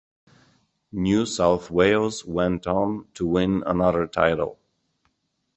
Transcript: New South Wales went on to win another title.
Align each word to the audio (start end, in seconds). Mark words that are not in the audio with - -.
New 0.91 1.27
South 1.27 1.69
Wales 1.69 2.25
went 2.25 2.65
on 2.65 3.05
to 3.13 3.27
win 3.27 3.61
another 3.67 4.07
title. 4.07 4.57